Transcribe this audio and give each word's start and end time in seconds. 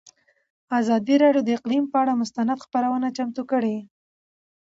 ازادي 0.79 1.15
راډیو 1.23 1.45
د 1.45 1.49
اقلیم 1.57 1.83
پر 1.91 1.99
اړه 2.01 2.13
مستند 2.21 2.61
خپرونه 2.65 3.07
چمتو 3.17 3.43
کړې. 3.51 3.77